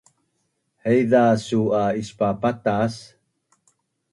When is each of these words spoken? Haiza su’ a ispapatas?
Haiza 0.83 1.21
su’ 1.45 1.61
a 1.81 1.83
ispapatas? 2.01 2.93